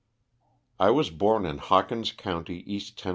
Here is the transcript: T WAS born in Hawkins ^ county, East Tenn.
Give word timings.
T 0.79 0.89
WAS 0.89 1.11
born 1.11 1.45
in 1.45 1.59
Hawkins 1.59 2.11
^ 2.11 2.17
county, 2.17 2.63
East 2.65 2.97
Tenn. 2.97 3.09